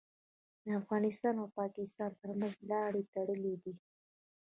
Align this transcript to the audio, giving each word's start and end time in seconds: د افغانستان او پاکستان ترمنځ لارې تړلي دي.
د 0.63 0.65
افغانستان 0.79 1.35
او 1.41 1.47
پاکستان 1.59 2.11
ترمنځ 2.21 2.55
لارې 2.71 3.01
تړلي 3.13 3.55
دي. 3.63 3.73